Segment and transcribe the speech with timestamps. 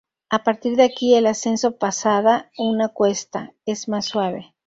[0.31, 4.55] A partir de aquí el ascenso pasada una cuesta, es más suave.